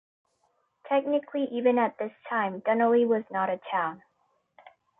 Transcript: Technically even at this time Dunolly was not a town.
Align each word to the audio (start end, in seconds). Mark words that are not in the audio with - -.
Technically 0.89 1.43
even 1.51 1.77
at 1.77 1.95
this 1.99 2.11
time 2.27 2.59
Dunolly 2.61 3.05
was 3.05 3.23
not 3.29 3.51
a 3.51 3.59
town. 3.69 4.01